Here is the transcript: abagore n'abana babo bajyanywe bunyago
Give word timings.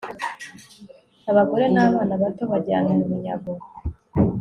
abagore 1.31 1.65
n'abana 1.73 2.13
babo 2.21 2.43
bajyanywe 2.51 2.93
bunyago 3.09 3.51